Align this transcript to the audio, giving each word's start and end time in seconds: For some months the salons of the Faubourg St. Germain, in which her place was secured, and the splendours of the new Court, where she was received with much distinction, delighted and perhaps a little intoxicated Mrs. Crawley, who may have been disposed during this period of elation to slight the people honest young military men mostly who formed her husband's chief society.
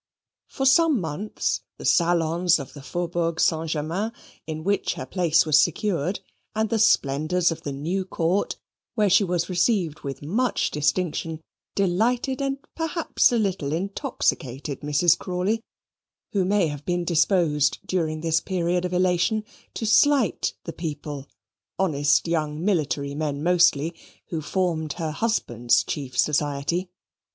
For 0.47 0.65
some 0.65 0.99
months 0.99 1.61
the 1.77 1.85
salons 1.85 2.57
of 2.57 2.73
the 2.73 2.81
Faubourg 2.81 3.39
St. 3.39 3.69
Germain, 3.69 4.11
in 4.47 4.63
which 4.63 4.95
her 4.95 5.05
place 5.05 5.45
was 5.45 5.61
secured, 5.61 6.21
and 6.55 6.71
the 6.71 6.79
splendours 6.79 7.51
of 7.51 7.61
the 7.61 7.71
new 7.71 8.03
Court, 8.03 8.57
where 8.95 9.11
she 9.11 9.23
was 9.23 9.47
received 9.47 9.99
with 9.99 10.23
much 10.23 10.71
distinction, 10.71 11.39
delighted 11.75 12.41
and 12.41 12.57
perhaps 12.75 13.31
a 13.31 13.37
little 13.37 13.71
intoxicated 13.71 14.79
Mrs. 14.79 15.15
Crawley, 15.19 15.61
who 16.33 16.45
may 16.45 16.65
have 16.65 16.83
been 16.83 17.05
disposed 17.05 17.77
during 17.85 18.21
this 18.21 18.39
period 18.41 18.85
of 18.85 18.93
elation 18.93 19.43
to 19.75 19.85
slight 19.85 20.55
the 20.63 20.73
people 20.73 21.27
honest 21.77 22.27
young 22.27 22.65
military 22.65 23.13
men 23.13 23.43
mostly 23.43 23.93
who 24.29 24.41
formed 24.41 24.93
her 24.93 25.11
husband's 25.11 25.83
chief 25.83 26.17
society. 26.17 26.89